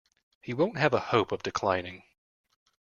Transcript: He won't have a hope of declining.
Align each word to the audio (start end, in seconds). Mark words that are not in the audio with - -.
He 0.41 0.51
won't 0.55 0.77
have 0.79 0.95
a 0.95 0.99
hope 0.99 1.31
of 1.31 1.43
declining. 1.43 2.01